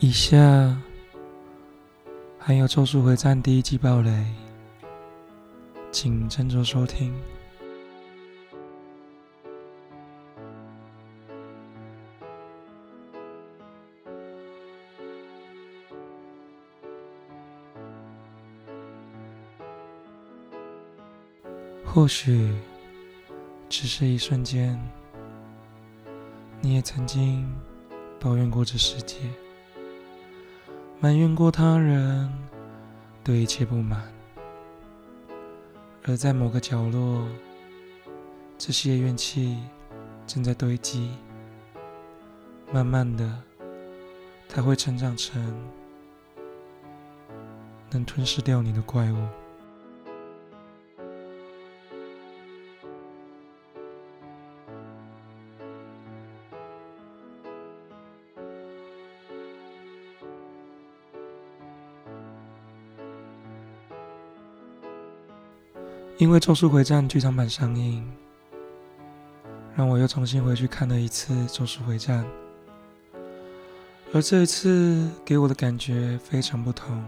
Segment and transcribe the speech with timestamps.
[0.00, 0.80] 以下
[2.38, 4.24] 还有《咒术回战》第一季爆雷，
[5.90, 7.12] 请斟酌收听。
[21.84, 22.54] 或许
[23.68, 24.80] 只是一瞬间，
[26.60, 27.44] 你也曾经
[28.20, 29.16] 抱怨过这世界。
[31.00, 32.28] 埋怨过他人，
[33.22, 34.02] 对一切不满，
[36.04, 37.24] 而在某个角落，
[38.58, 39.58] 这些怨气
[40.26, 41.12] 正在堆积，
[42.72, 43.40] 慢慢的，
[44.48, 45.40] 它会成长成
[47.92, 49.47] 能吞噬掉你的怪物。
[66.18, 68.04] 因为《咒术回战》剧场版上映，
[69.76, 72.24] 让我又重新回去看了一次《咒术回战》，
[74.12, 77.04] 而这一次给我的感觉非常不同。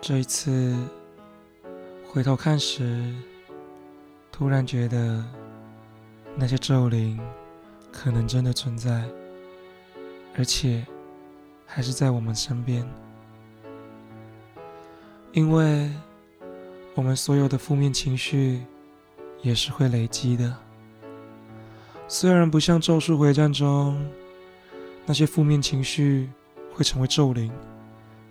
[0.00, 0.76] 这一次
[2.08, 3.14] 回头看时，
[4.32, 5.24] 突然觉得
[6.34, 7.16] 那些咒灵
[7.92, 9.04] 可能真的存在，
[10.36, 10.84] 而且
[11.64, 12.84] 还是在我们身边，
[15.30, 15.88] 因为。
[16.94, 18.60] 我们所有的负面情绪
[19.42, 20.54] 也是会累积的，
[22.08, 24.06] 虽然不像《咒术回战》中
[25.06, 26.28] 那些负面情绪
[26.74, 27.50] 会成为咒灵，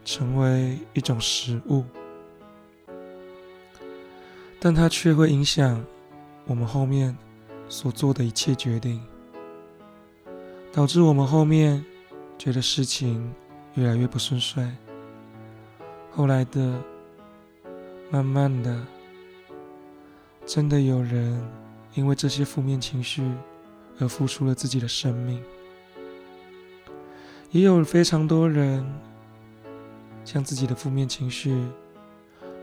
[0.04, 1.84] 成为一种食物，
[4.60, 5.84] 但它却会影响
[6.46, 7.18] 我们后面
[7.70, 9.02] 所做的一切决定，
[10.72, 11.84] 导致我们后面
[12.38, 13.34] 觉得事情
[13.74, 14.69] 越来越不顺遂，
[16.12, 16.80] 后来的。
[18.12, 18.84] 慢慢的，
[20.44, 21.40] 真的有人
[21.94, 23.24] 因为这些负面情绪
[24.00, 25.40] 而付出了自己的生命，
[27.52, 28.84] 也有非常多人
[30.25, 31.56] 将自己的负面情绪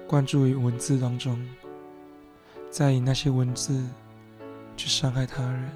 [0.08, 1.40] 灌注于文字当中，
[2.68, 3.84] 再以那些文字
[4.76, 5.70] 去伤害他人，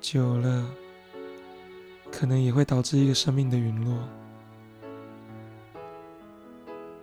[0.00, 0.68] 久了
[2.10, 3.96] 可能也会导致一个生命的陨落，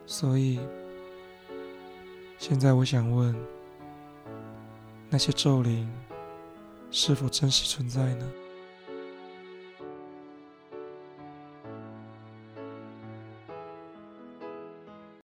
[0.05, 0.59] 所以。
[2.39, 3.35] 现在我想问：
[5.09, 5.89] 那些咒灵
[6.91, 8.31] 是否真实存在呢？